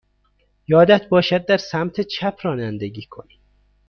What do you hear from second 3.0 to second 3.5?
کنی.